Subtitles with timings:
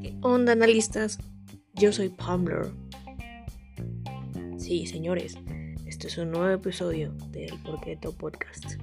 [0.00, 1.18] ¿Qué onda, analistas?
[1.74, 2.72] Yo soy Pumblr.
[4.56, 5.36] Sí, señores,
[5.84, 8.76] este es un nuevo episodio del Porqueto Podcast.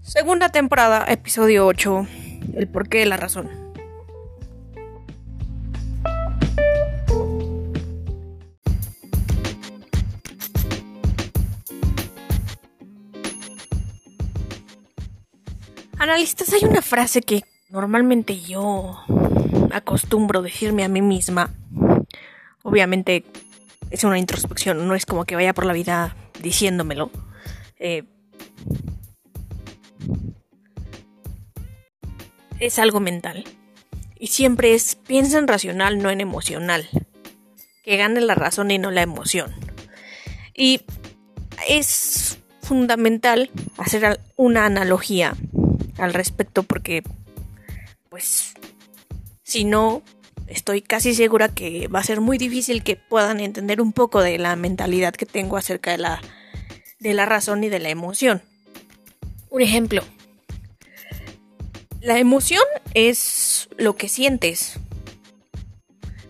[0.00, 2.21] Segunda temporada, episodio 8.
[2.54, 3.48] El porqué de la razón.
[15.98, 18.98] Analistas, hay una frase que normalmente yo
[19.72, 21.50] acostumbro decirme a mí misma.
[22.64, 23.24] Obviamente
[23.90, 27.10] es una introspección, no es como que vaya por la vida diciéndomelo.
[27.78, 28.04] Eh,
[32.66, 33.44] es algo mental.
[34.18, 36.88] Y siempre es piensa en racional, no en emocional.
[37.82, 39.52] Que gane la razón y no la emoción.
[40.54, 40.82] Y
[41.68, 45.34] es fundamental hacer una analogía
[45.98, 47.02] al respecto porque,
[48.08, 48.54] pues,
[49.42, 50.02] si no,
[50.46, 54.38] estoy casi segura que va a ser muy difícil que puedan entender un poco de
[54.38, 56.20] la mentalidad que tengo acerca de la,
[57.00, 58.42] de la razón y de la emoción.
[59.50, 60.02] Un ejemplo,
[62.02, 62.64] la emoción
[62.94, 64.80] es lo que sientes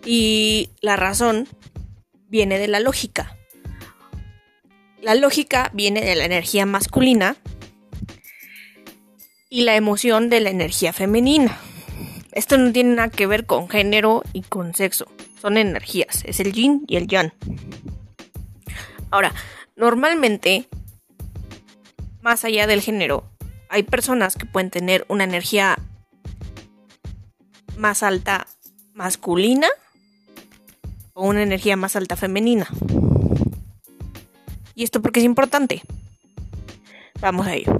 [0.04, 1.48] y la razón
[2.28, 3.36] viene de la lógica.
[5.00, 7.36] La lógica viene de la energía masculina
[9.48, 11.58] y la emoción de la energía femenina.
[12.32, 15.06] Esto no tiene nada que ver con género y con sexo.
[15.40, 16.22] Son energías.
[16.26, 17.32] Es el yin y el yang.
[19.10, 19.34] Ahora,
[19.76, 20.68] normalmente,
[22.20, 23.31] más allá del género,
[23.72, 25.78] hay personas que pueden tener una energía
[27.78, 28.46] más alta
[28.92, 29.66] masculina
[31.14, 32.68] o una energía más alta femenina.
[34.74, 35.80] ¿Y esto porque es importante?
[37.18, 37.78] Vamos a ello.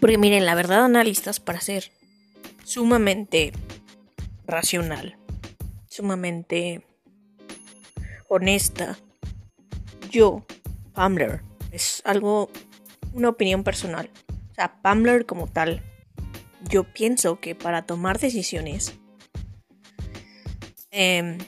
[0.00, 1.92] Porque miren, la verdad, analistas, para ser
[2.64, 3.52] sumamente
[4.46, 5.18] racional,
[5.88, 6.86] sumamente
[8.28, 8.98] honesta.
[10.10, 10.44] Yo,
[10.92, 12.50] Pamler, es algo,
[13.12, 14.10] una opinión personal.
[14.50, 15.82] O sea, Pamler como tal,
[16.68, 18.94] yo pienso que para tomar decisiones
[20.90, 21.38] em,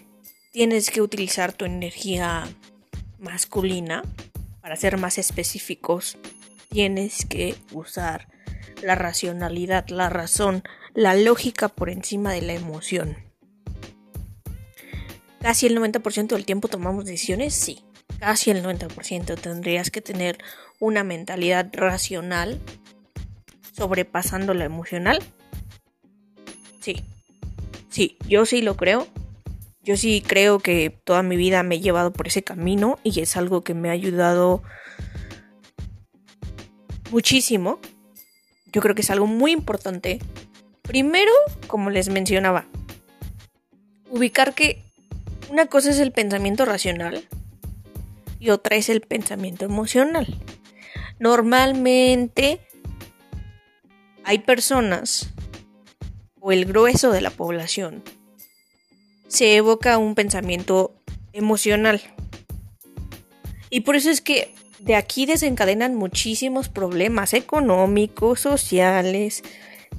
[0.52, 2.44] tienes que utilizar tu energía
[3.18, 4.02] masculina.
[4.60, 6.18] Para ser más específicos,
[6.70, 8.26] tienes que usar
[8.82, 10.64] la racionalidad, la razón,
[10.96, 13.18] la lógica por encima de la emoción.
[15.42, 17.84] Casi el 90% del tiempo tomamos decisiones, sí.
[18.18, 20.38] Casi el 90% tendrías que tener
[20.80, 22.58] una mentalidad racional
[23.72, 25.22] sobrepasando la emocional.
[26.80, 27.04] Sí.
[27.90, 29.06] Sí, yo sí lo creo.
[29.82, 33.36] Yo sí creo que toda mi vida me he llevado por ese camino y es
[33.36, 34.62] algo que me ha ayudado
[37.10, 37.80] muchísimo.
[38.72, 40.20] Yo creo que es algo muy importante
[40.86, 41.32] Primero,
[41.66, 42.66] como les mencionaba,
[44.10, 44.82] ubicar que
[45.50, 47.26] una cosa es el pensamiento racional
[48.38, 50.26] y otra es el pensamiento emocional.
[51.18, 52.60] Normalmente
[54.24, 55.30] hay personas
[56.40, 58.02] o el grueso de la población
[59.28, 60.94] se evoca un pensamiento
[61.32, 62.00] emocional.
[63.70, 69.42] Y por eso es que de aquí desencadenan muchísimos problemas económicos, sociales,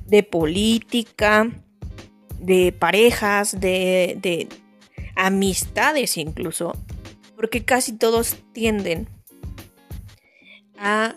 [0.06, 1.52] de política,
[2.40, 4.48] de parejas, de, de
[5.16, 6.74] amistades incluso,
[7.36, 9.10] porque casi todos tienden
[10.78, 11.16] a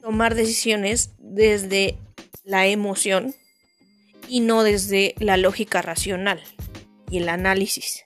[0.00, 1.98] tomar decisiones desde
[2.44, 3.34] la emoción
[4.28, 6.40] y no desde la lógica racional
[7.10, 8.04] y el análisis.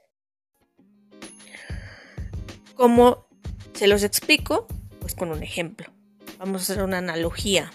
[2.75, 3.29] Como
[3.75, 4.67] se los explico?
[5.01, 5.93] Pues con un ejemplo.
[6.39, 7.71] Vamos a hacer una analogía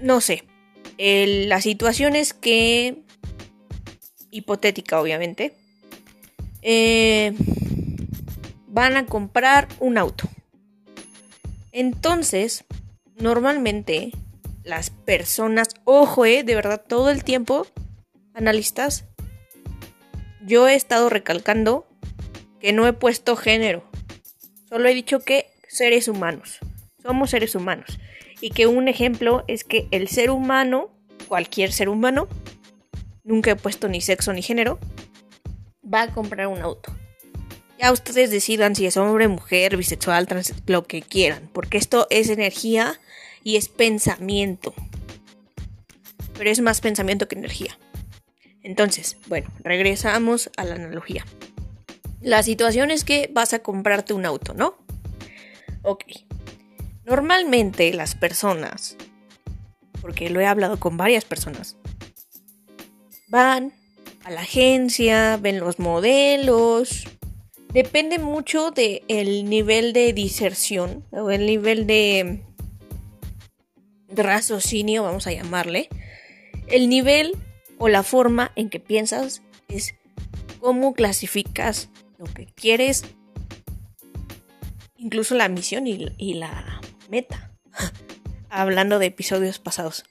[0.00, 0.44] no sé.
[0.98, 3.02] la situación es que,
[4.30, 5.54] hipotética obviamente,
[6.62, 7.32] eh,
[8.68, 10.28] van a comprar un auto.
[11.72, 12.64] Entonces,
[13.18, 14.12] normalmente
[14.64, 17.66] las personas, ojo, eh, de verdad, todo el tiempo,
[18.34, 19.04] analistas,
[20.42, 21.86] yo he estado recalcando
[22.60, 23.88] que no he puesto género.
[24.68, 26.58] Solo he dicho que seres humanos.
[27.02, 27.98] Somos seres humanos
[28.40, 30.90] y que un ejemplo es que el ser humano,
[31.28, 32.28] cualquier ser humano,
[33.24, 34.78] nunca he puesto ni sexo ni género,
[35.82, 36.94] va a comprar un auto.
[37.78, 42.30] Ya ustedes decidan si es hombre, mujer, bisexual, trans, lo que quieran, porque esto es
[42.30, 42.98] energía
[43.42, 44.74] y es pensamiento.
[46.38, 47.78] Pero es más pensamiento que energía.
[48.62, 51.24] Entonces, bueno, regresamos a la analogía.
[52.20, 54.76] La situación es que vas a comprarte un auto, ¿no?
[55.82, 56.02] Ok.
[57.06, 58.96] Normalmente las personas,
[60.02, 61.76] porque lo he hablado con varias personas,
[63.28, 63.72] van
[64.24, 67.06] a la agencia, ven los modelos.
[67.72, 72.42] Depende mucho del nivel de diserción o el nivel de,
[74.08, 75.88] raciocinio, vamos a llamarle.
[76.66, 77.36] El nivel
[77.78, 79.94] o la forma en que piensas es
[80.58, 81.88] cómo clasificas
[82.18, 83.04] lo que quieres,
[84.96, 87.50] incluso la misión y la meta.
[88.48, 90.04] Hablando de episodios pasados.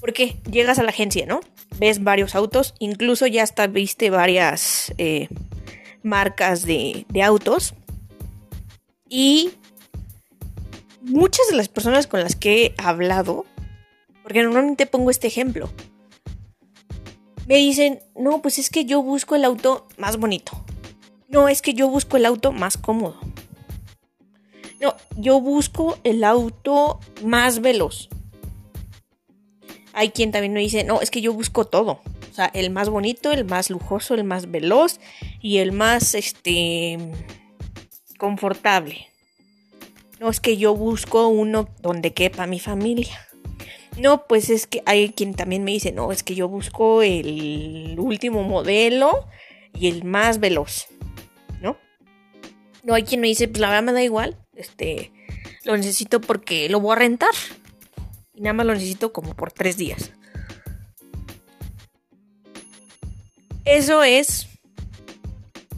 [0.00, 1.40] Porque llegas a la agencia, ¿no?
[1.78, 5.28] Ves varios autos, incluso ya hasta viste varias eh,
[6.02, 7.74] marcas de, de autos.
[9.08, 9.52] Y
[11.02, 13.44] muchas de las personas con las que he hablado,
[14.22, 15.70] porque normalmente pongo este ejemplo,
[17.46, 20.52] me dicen, no, pues es que yo busco el auto más bonito.
[21.28, 23.18] No, es que yo busco el auto más cómodo.
[24.80, 28.08] No, yo busco el auto más veloz.
[29.92, 32.00] Hay quien también me dice, no, es que yo busco todo.
[32.30, 35.00] O sea, el más bonito, el más lujoso, el más veloz
[35.42, 36.98] y el más, este,
[38.16, 39.08] confortable.
[40.20, 43.26] No, es que yo busco uno donde quepa mi familia.
[43.98, 47.96] No, pues es que hay quien también me dice, no, es que yo busco el
[47.98, 49.26] último modelo
[49.74, 50.86] y el más veloz,
[51.60, 51.76] ¿no?
[52.84, 55.12] No hay quien me dice, pues la verdad me da igual, este,
[55.64, 57.34] lo necesito porque lo voy a rentar.
[58.34, 60.12] Y nada más lo necesito como por tres días.
[63.64, 64.48] Eso es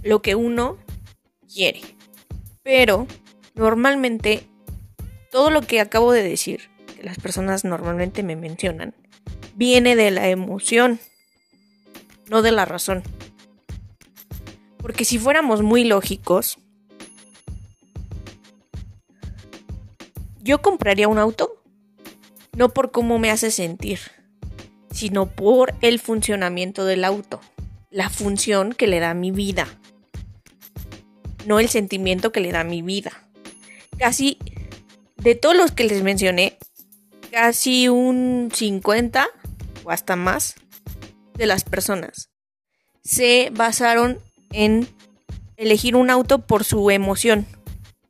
[0.03, 0.79] lo que uno
[1.53, 1.81] quiere.
[2.63, 3.07] Pero
[3.55, 4.47] normalmente
[5.31, 8.95] todo lo que acabo de decir, que las personas normalmente me mencionan,
[9.55, 11.01] viene de la emoción,
[12.29, 13.03] no de la razón.
[14.79, 16.59] Porque si fuéramos muy lógicos,
[20.43, 21.63] yo compraría un auto
[22.57, 24.01] no por cómo me hace sentir,
[24.91, 27.41] sino por el funcionamiento del auto,
[27.91, 29.67] la función que le da mi vida,
[31.47, 33.13] no el sentimiento que le da mi vida.
[33.99, 34.39] Casi
[35.17, 36.59] de todos los que les mencioné,
[37.31, 39.29] casi un 50
[39.85, 40.57] o hasta más
[41.35, 42.33] de las personas
[43.03, 44.19] se basaron
[44.51, 44.89] en
[45.57, 47.47] elegir un auto por su emoción,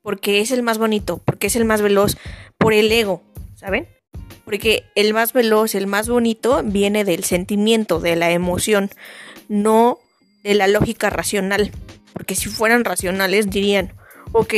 [0.03, 2.17] porque es el más bonito, porque es el más veloz,
[2.59, 3.23] por el ego,
[3.55, 3.89] ¿saben?
[4.45, 8.91] Porque el más veloz, el más bonito, viene del sentimiento, de la emoción,
[9.49, 9.99] no
[10.43, 11.71] de la lógica racional.
[12.13, 13.95] Porque si fueran racionales dirían,
[14.33, 14.55] ok,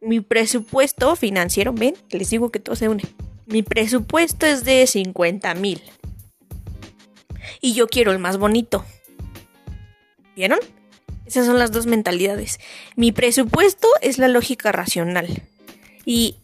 [0.00, 3.02] mi presupuesto financiero, ven, les digo que todo se une.
[3.46, 5.82] Mi presupuesto es de 50 mil.
[7.60, 8.84] Y yo quiero el más bonito.
[10.36, 10.58] ¿Vieron?
[11.26, 12.60] Esas son las dos mentalidades.
[12.96, 15.42] Mi presupuesto es la lógica racional.
[16.04, 16.36] Y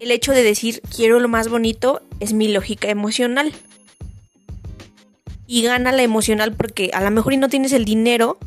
[0.00, 3.52] el hecho de decir quiero lo más bonito es mi lógica emocional.
[5.46, 8.38] Y gana la emocional porque a lo mejor no tienes el dinero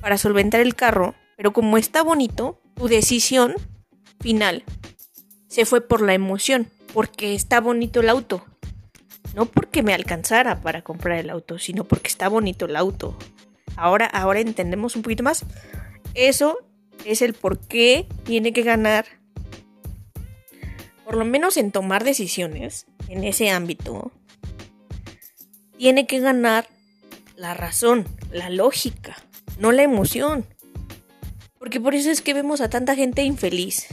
[0.00, 3.54] para solventar el carro, pero como está bonito, tu decisión
[4.20, 4.64] final
[5.48, 8.44] se fue por la emoción, porque está bonito el auto.
[9.34, 13.16] No porque me alcanzara para comprar el auto, sino porque está bonito el auto.
[13.76, 15.44] Ahora, ahora entendemos un poquito más.
[16.14, 16.58] Eso
[17.04, 19.06] es el por qué tiene que ganar,
[21.04, 24.10] por lo menos en tomar decisiones en ese ámbito,
[25.78, 26.66] tiene que ganar
[27.36, 29.16] la razón, la lógica,
[29.58, 30.46] no la emoción.
[31.58, 33.86] Porque por eso es que vemos a tanta gente infeliz,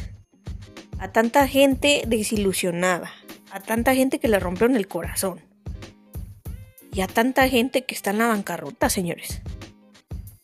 [1.00, 3.12] a tanta gente desilusionada,
[3.52, 5.42] a tanta gente que le rompió en el corazón
[6.94, 9.42] y a tanta gente que está en la bancarrota, señores.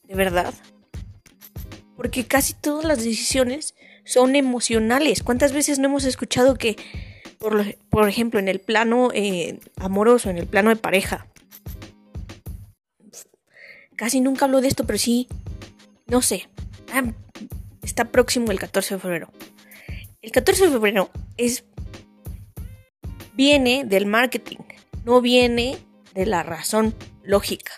[0.10, 0.54] De verdad.
[1.96, 3.76] Porque casi todas las decisiones
[4.06, 5.22] son emocionales.
[5.22, 6.78] ¿Cuántas veces no hemos escuchado que,
[7.38, 11.28] por, ejemplo, en el plano eh, amoroso, en el plano de pareja,
[13.96, 15.28] casi nunca hablo de esto, pero sí,
[16.08, 16.50] no sé,
[16.92, 17.04] ah,
[17.84, 19.32] está próximo el 14 de febrero.
[20.24, 21.66] El 14 de febrero es
[23.36, 24.58] viene del marketing,
[25.06, 25.78] no viene
[26.16, 27.74] de la razón lógica.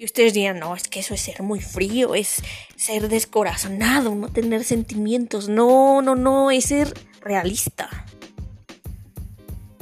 [0.00, 2.42] Y ustedes dirán, no, es que eso es ser muy frío, es
[2.74, 5.50] ser descorazonado, no tener sentimientos.
[5.50, 7.90] No, no, no, es ser realista.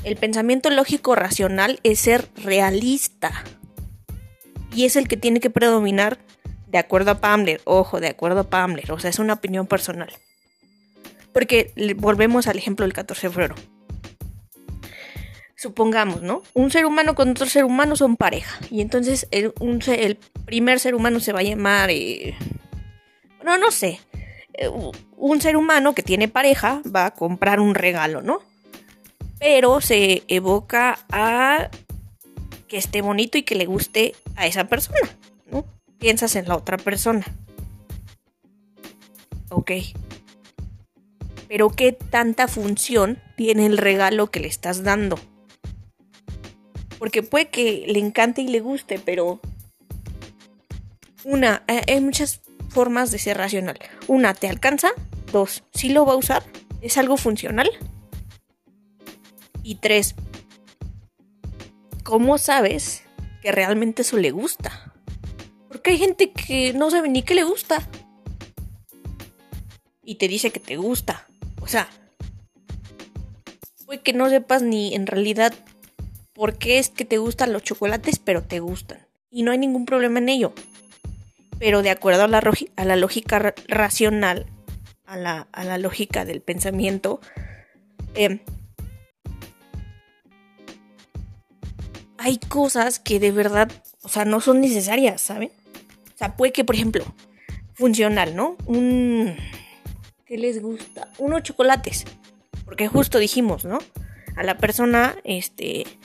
[0.02, 3.44] El pensamiento lógico racional es ser realista.
[4.74, 6.18] y es el que tiene que predominar
[6.66, 7.60] de acuerdo a Pamler.
[7.62, 8.90] Ojo, de acuerdo a Pamler.
[8.90, 10.12] O sea, es una opinión personal.
[11.32, 13.54] Porque volvemos al ejemplo del 14 de febrero.
[15.58, 16.44] Supongamos, ¿no?
[16.54, 18.60] Un ser humano con otro ser humano son pareja.
[18.70, 19.52] Y entonces el,
[20.44, 21.90] primer ser humano se va a llamar...
[21.90, 22.36] Eh,
[23.42, 23.98] no, no sé.
[24.52, 24.70] Eh,
[25.16, 28.38] un ser humano que tiene pareja va a comprar un regalo, ¿no?
[29.40, 31.70] Pero se evoca a
[32.68, 35.08] que esté bonito y que le guste a esa persona,
[35.50, 35.64] ¿no?
[35.98, 37.26] Piensas en la otra persona.
[39.48, 39.72] Ok.
[41.48, 45.18] Pero ¿qué tanta función tiene el regalo que le estás dando?
[46.98, 49.40] Porque puede que le encante y le guste, pero...
[51.24, 53.78] Una, eh, hay muchas formas de ser racional.
[54.06, 54.90] Una, ¿te alcanza?
[55.32, 56.44] Dos, ¿sí lo va a usar?
[56.80, 57.70] ¿Es algo funcional?
[59.62, 60.14] Y tres,
[62.04, 63.02] ¿cómo sabes
[63.42, 64.94] que realmente eso le gusta?
[65.68, 67.86] Porque hay gente que no sabe ni qué le gusta.
[70.02, 71.26] Y te dice que te gusta.
[71.60, 71.90] O sea,
[73.84, 75.52] puede que no sepas ni en realidad
[76.38, 79.04] por qué es que te gustan los chocolates, pero te gustan.
[79.28, 80.52] Y no hay ningún problema en ello.
[81.58, 84.46] Pero de acuerdo a la, lógica racional,
[85.04, 87.20] a la, a la, lógica del pensamiento,
[88.14, 88.38] eh,
[92.18, 95.50] hay cosas que de verdad, o sea, no son necesarias, ¿saben?
[96.14, 97.04] O sea, puede que, por ejemplo,
[97.74, 98.56] funcional, ¿no?
[98.64, 99.34] Un...
[100.24, 101.08] ¿Qué les gusta?
[101.18, 102.04] Unos chocolates.
[102.64, 103.80] Porque justo dijimos, ¿no?
[104.36, 105.97] A la persona, este...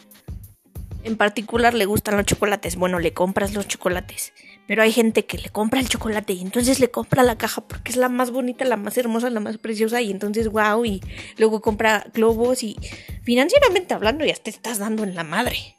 [1.04, 2.78] En particular le gustan los chocolates.
[2.78, 4.34] Bueno, le compras los chocolates.
[4.68, 7.92] Pero hay gente que le compra el chocolate y entonces le compra la caja porque
[7.92, 11.02] es la más bonita, la más hermosa, la más preciosa y entonces wow y
[11.38, 12.78] luego compra globos y
[13.24, 15.76] financieramente hablando ya te estás dando en la madre.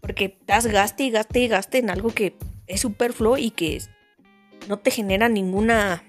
[0.00, 2.36] Porque das gaste y gaste y gaste en algo que
[2.68, 3.82] es superfluo y que
[4.68, 6.04] no te genera ninguna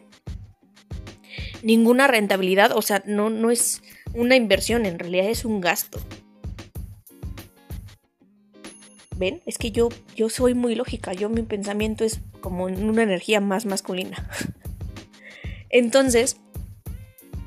[1.63, 3.81] ninguna rentabilidad, o sea, no, no es
[4.13, 5.99] una inversión, en realidad es un gasto.
[9.21, 9.43] ¿Ven?
[9.45, 13.67] Es que yo, yo soy muy lógica, yo mi pensamiento es como una energía más
[13.67, 14.27] masculina.
[15.69, 16.37] Entonces,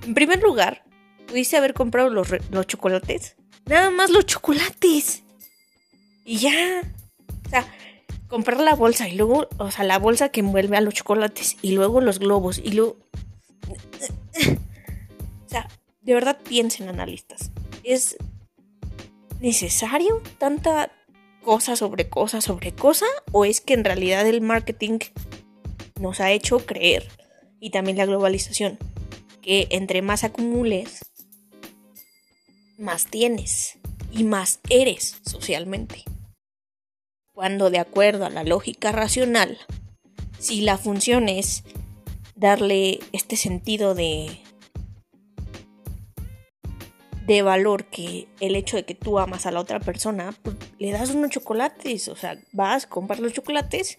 [0.06, 0.84] en primer lugar,
[1.26, 3.34] pudiste haber comprado los, los chocolates.
[3.66, 5.24] Nada más los chocolates.
[6.24, 6.82] Y ya.
[7.44, 7.66] O sea,
[8.28, 11.72] comprar la bolsa y luego, o sea, la bolsa que envuelve a los chocolates y
[11.72, 12.98] luego los globos y luego...
[15.44, 15.66] O sea,
[16.02, 17.50] de verdad piensen analistas.
[17.82, 18.16] ¿Es
[19.40, 20.92] necesario tanta
[21.44, 23.06] cosa sobre cosa sobre cosa?
[23.30, 24.98] ¿O es que en realidad el marketing
[26.00, 27.08] nos ha hecho creer,
[27.60, 28.78] y también la globalización,
[29.42, 31.04] que entre más acumules,
[32.78, 33.78] más tienes
[34.10, 36.04] y más eres socialmente?
[37.34, 39.58] cuando de acuerdo a la lógica racional,
[40.38, 41.64] si la función es
[42.36, 44.40] darle este sentido de
[47.26, 50.92] de valor que el hecho de que tú amas a la otra persona, pues, le
[50.92, 53.98] das unos chocolates, o sea, vas, compras los chocolates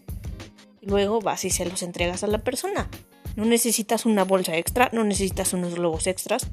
[0.82, 2.90] y luego vas y se los entregas a la persona.
[3.36, 6.48] No necesitas una bolsa extra, no necesitas unos globos extras,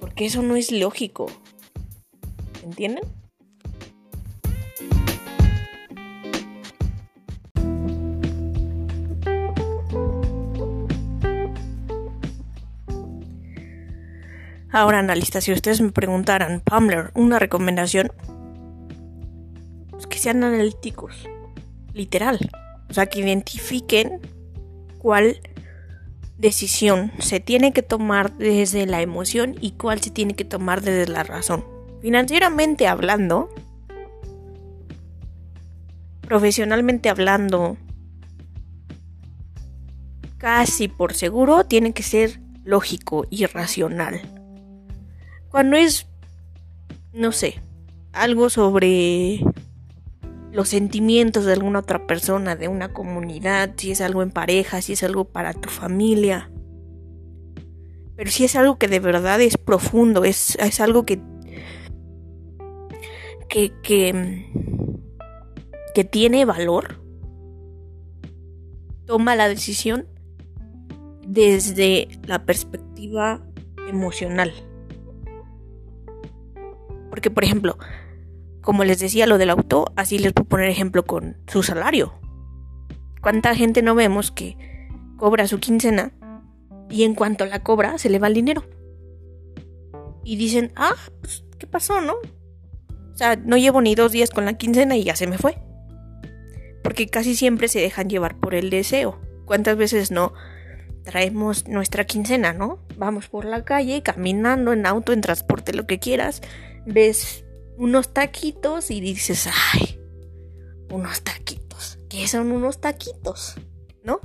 [0.00, 1.26] porque eso no es lógico.
[2.64, 3.04] ¿Entienden?
[14.78, 18.12] Ahora, analistas, si ustedes me preguntaran, Pamler, una recomendación,
[19.90, 21.28] pues que sean analíticos,
[21.94, 22.38] literal.
[22.88, 24.20] O sea, que identifiquen
[24.98, 25.40] cuál
[26.36, 31.10] decisión se tiene que tomar desde la emoción y cuál se tiene que tomar desde
[31.10, 31.64] la razón.
[32.00, 33.52] Financieramente hablando,
[36.20, 37.76] profesionalmente hablando,
[40.36, 44.37] casi por seguro tiene que ser lógico y racional.
[45.50, 46.06] Cuando es,
[47.12, 47.60] no sé,
[48.12, 49.42] algo sobre
[50.52, 54.94] los sentimientos de alguna otra persona, de una comunidad, si es algo en pareja, si
[54.94, 56.50] es algo para tu familia.
[58.16, 61.20] Pero si es algo que de verdad es profundo, es, es algo que,
[63.48, 64.50] que, que,
[65.94, 67.00] que tiene valor,
[69.06, 70.06] toma la decisión
[71.26, 73.40] desde la perspectiva
[73.88, 74.52] emocional.
[77.18, 77.76] Porque, por ejemplo,
[78.60, 82.14] como les decía lo del auto, así les puedo poner ejemplo con su salario.
[83.20, 84.56] ¿Cuánta gente no vemos que
[85.16, 86.12] cobra su quincena
[86.88, 88.62] y en cuanto la cobra se le va el dinero?
[90.22, 92.12] Y dicen, ah, pues, ¿qué pasó, no?
[92.12, 95.58] O sea, no llevo ni dos días con la quincena y ya se me fue.
[96.84, 99.18] Porque casi siempre se dejan llevar por el deseo.
[99.44, 100.34] ¿Cuántas veces no
[101.04, 102.80] traemos nuestra quincena, no?
[102.96, 106.42] Vamos por la calle, caminando, en auto, en transporte, lo que quieras.
[106.86, 107.44] Ves
[107.76, 110.00] unos taquitos y dices, ay,
[110.90, 111.98] unos taquitos.
[112.08, 113.54] ¿Qué son unos taquitos?
[114.02, 114.20] ¿No?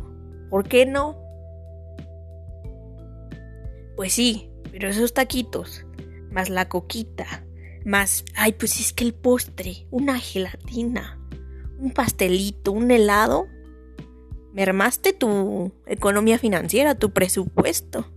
[0.50, 1.18] ¿Por qué no?
[3.96, 5.86] Pues sí, pero esos taquitos,
[6.32, 7.46] más la coquita,
[7.86, 11.20] más, ay, pues es que el postre, una gelatina,
[11.78, 13.48] un pastelito, un helado,
[14.54, 18.08] mermaste tu economía financiera, tu presupuesto.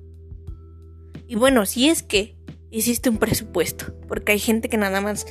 [1.26, 2.36] Y bueno, si es que
[2.70, 5.26] hiciste un presupuesto, porque hay gente que nada más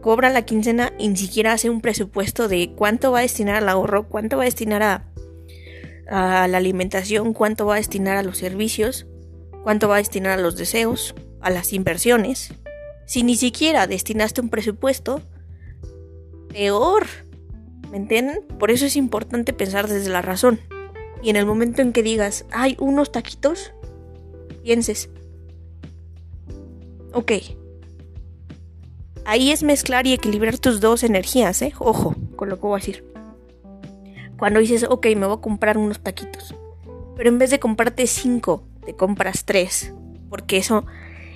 [0.00, 3.68] cobra la quincena y ni siquiera hace un presupuesto de cuánto va a destinar al
[3.68, 5.10] ahorro, cuánto va a destinar a,
[6.08, 9.06] a la alimentación, cuánto va a destinar a los servicios,
[9.64, 12.54] cuánto va a destinar a los deseos, a las inversiones.
[13.06, 15.20] Si ni siquiera destinaste un presupuesto,
[16.48, 17.06] peor.
[17.90, 18.42] ¿Me entienden?
[18.58, 20.60] Por eso es importante pensar desde la razón.
[21.22, 23.72] Y en el momento en que digas, hay unos taquitos,
[24.62, 25.10] pienses,
[27.12, 27.32] ok,
[29.24, 31.72] ahí es mezclar y equilibrar tus dos energías, ¿eh?
[31.78, 33.04] Ojo con lo que voy a decir.
[34.38, 36.54] Cuando dices, ok, me voy a comprar unos taquitos,
[37.16, 39.92] pero en vez de comprarte cinco, te compras tres,
[40.28, 40.84] porque eso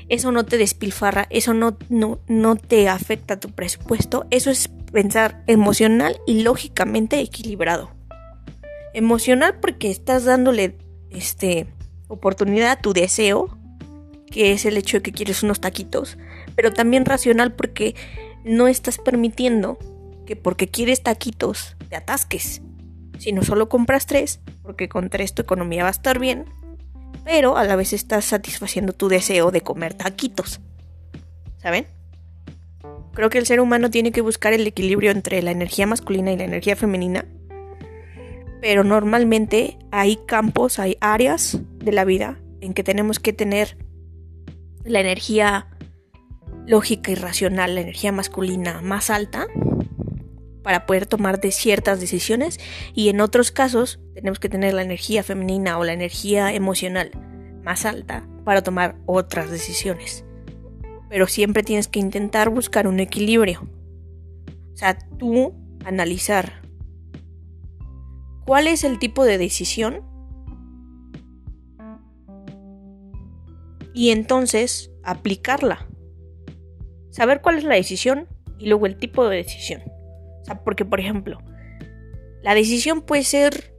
[0.09, 5.43] eso no te despilfarra, eso no, no, no te afecta tu presupuesto, eso es pensar
[5.47, 7.91] emocional y lógicamente equilibrado.
[8.95, 10.77] Emocional porque estás dándole
[11.11, 11.67] este
[12.09, 13.59] oportunidad a tu deseo,
[14.31, 16.19] que es el hecho de que quieres unos taquitos,
[16.55, 17.95] pero también racional porque
[18.45, 19.79] no estás permitiendo
[20.27, 22.63] que porque quieres taquitos te atasques,
[23.19, 26.45] sino solo compras tres, porque con tres tu economía va a estar bien
[27.25, 30.61] pero a la vez estás satisfaciendo tu deseo de comer taquitos.
[31.59, 31.87] ¿Saben?
[33.15, 36.37] Creo que el ser humano tiene que buscar el equilibrio entre la energía masculina y
[36.37, 37.27] la energía femenina.
[38.61, 43.77] Pero normalmente hay campos, hay áreas de la vida en que tenemos que tener
[44.85, 45.69] la energía
[46.67, 49.49] lógica y racional, la energía masculina más alta
[50.63, 52.61] para poder tomar de ciertas decisiones
[52.95, 57.11] y en otros casos tenemos que tener la energía femenina o la energía emocional
[57.65, 60.25] más alta para tomar otras decisiones.
[61.13, 63.69] Pero siempre tienes que intentar buscar un equilibrio.
[64.73, 65.53] O sea, tú
[65.85, 66.63] analizar
[68.47, 70.01] cuál es el tipo de decisión
[73.93, 75.87] y entonces aplicarla.
[77.11, 78.27] Saber cuál es la decisión
[78.59, 79.83] y luego el tipo de decisión.
[80.41, 81.41] O sea, porque por ejemplo,
[82.43, 83.77] la decisión puede ser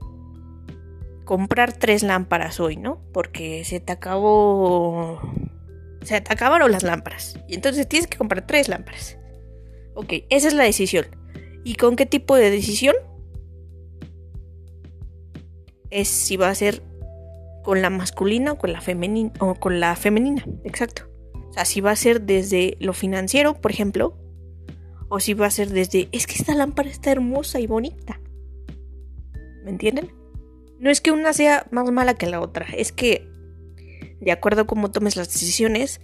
[1.26, 3.02] comprar tres lámparas hoy, ¿no?
[3.12, 5.20] Porque se te acabó...
[6.04, 7.40] Se te acabaron las lámparas.
[7.48, 9.18] Y entonces tienes que comprar tres lámparas.
[9.96, 11.06] Ok, esa es la decisión.
[11.64, 12.96] ¿Y con qué tipo de decisión?
[15.90, 16.82] Es si va a ser
[17.64, 19.32] con la masculina o con la femenina.
[19.40, 21.10] O con la femenina, exacto.
[21.50, 24.18] O sea, si va a ser desde lo financiero, por ejemplo,
[25.10, 28.20] o si va a ser desde, es que esta lámpara está hermosa y bonita.
[29.64, 30.12] ¿Me entienden?
[30.80, 33.30] No es que una sea más mala que la otra, es que
[34.24, 36.02] de acuerdo a cómo tomes las decisiones,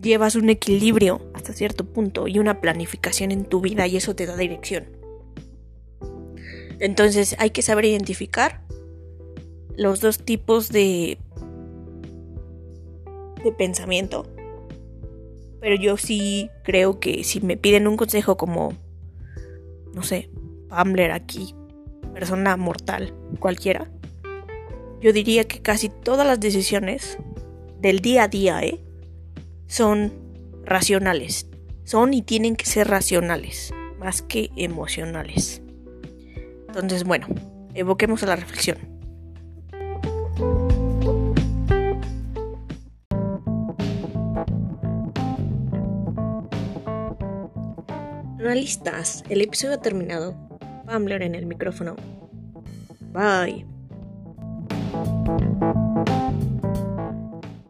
[0.00, 4.26] llevas un equilibrio hasta cierto punto y una planificación en tu vida y eso te
[4.26, 4.86] da dirección.
[6.78, 8.62] Entonces hay que saber identificar
[9.76, 11.18] los dos tipos de
[13.44, 14.26] de pensamiento
[15.60, 18.72] pero yo sí creo que si me piden un consejo como,
[19.92, 20.30] no sé,
[20.68, 21.54] Pambler aquí,
[22.14, 23.90] persona mortal, cualquiera,
[25.00, 27.18] yo diría que casi todas las decisiones
[27.80, 28.80] del día a día, ¿eh?
[29.66, 30.12] Son
[30.64, 31.46] racionales.
[31.84, 35.62] Son y tienen que ser racionales, más que emocionales.
[36.66, 37.26] Entonces, bueno,
[37.74, 38.76] evoquemos a la reflexión.
[48.38, 50.34] Analistas, el episodio ha terminado.
[50.86, 51.96] Pambler en el micrófono.
[53.12, 53.66] Bye.